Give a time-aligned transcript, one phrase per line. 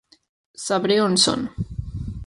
[0.63, 1.47] Sabré on són.